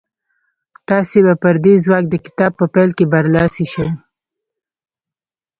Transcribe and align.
تاسې 0.89 1.17
به 1.25 1.33
پر 1.43 1.55
دې 1.65 1.73
ځواک 1.85 2.05
د 2.09 2.15
کتاب 2.25 2.51
په 2.59 2.65
پيل 2.73 2.89
کې 2.97 3.05
برلاسي 3.13 3.65
شئ. 3.73 3.87